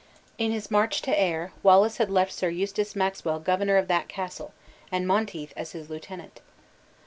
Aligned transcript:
In 0.39 0.51
his 0.51 0.71
march 0.71 1.03
to 1.03 1.11
Ayr, 1.11 1.51
Wallace 1.61 1.97
had 1.97 2.09
left 2.09 2.31
Sir 2.31 2.49
Eustace 2.49 2.95
Maxwell 2.95 3.39
governor 3.39 3.77
of 3.77 3.87
that 3.89 4.07
castle, 4.09 4.51
and 4.91 5.05
Monteith 5.07 5.53
as 5.55 5.73
his 5.73 5.91
lieutenant. 5.91 6.41